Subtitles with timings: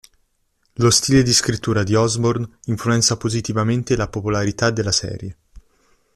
[0.77, 5.37] Lo stile di scrittura di Osborne influenza positivamente la popolarità della serie.